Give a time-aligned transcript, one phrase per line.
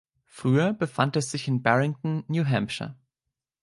[0.25, 2.95] Früher befand es sich in Barrington, New Hampshire.